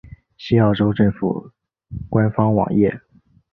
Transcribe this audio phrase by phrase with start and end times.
[0.35, 1.51] 西澳州政府
[2.09, 2.99] 官方网页